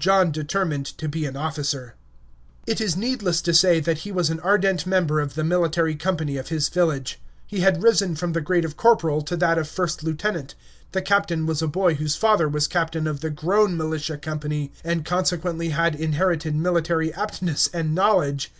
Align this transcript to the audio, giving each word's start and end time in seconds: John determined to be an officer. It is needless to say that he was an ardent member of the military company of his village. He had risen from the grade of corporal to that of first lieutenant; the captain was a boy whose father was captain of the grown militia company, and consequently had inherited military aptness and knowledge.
John 0.00 0.32
determined 0.32 0.86
to 0.98 1.08
be 1.08 1.24
an 1.24 1.36
officer. 1.36 1.94
It 2.66 2.80
is 2.80 2.96
needless 2.96 3.40
to 3.42 3.54
say 3.54 3.78
that 3.78 3.98
he 3.98 4.10
was 4.10 4.28
an 4.28 4.40
ardent 4.40 4.88
member 4.88 5.20
of 5.20 5.34
the 5.36 5.44
military 5.44 5.94
company 5.94 6.36
of 6.36 6.48
his 6.48 6.68
village. 6.68 7.20
He 7.46 7.60
had 7.60 7.80
risen 7.80 8.16
from 8.16 8.32
the 8.32 8.40
grade 8.40 8.64
of 8.64 8.76
corporal 8.76 9.22
to 9.22 9.36
that 9.36 9.56
of 9.56 9.68
first 9.68 10.02
lieutenant; 10.02 10.56
the 10.90 11.00
captain 11.00 11.46
was 11.46 11.62
a 11.62 11.68
boy 11.68 11.94
whose 11.94 12.16
father 12.16 12.48
was 12.48 12.66
captain 12.66 13.06
of 13.06 13.20
the 13.20 13.30
grown 13.30 13.76
militia 13.76 14.18
company, 14.18 14.72
and 14.82 15.04
consequently 15.04 15.68
had 15.68 15.94
inherited 15.94 16.56
military 16.56 17.14
aptness 17.14 17.68
and 17.72 17.94
knowledge. 17.94 18.50